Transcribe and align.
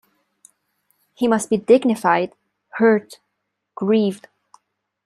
He 1.13 1.27
must 1.27 1.51
be 1.51 1.57
dignified, 1.57 2.33
hurt, 2.69 3.19
grieved. 3.75 4.27